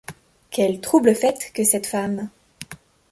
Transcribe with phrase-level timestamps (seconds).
[0.49, 2.31] Quel trouble-fête que cette femme!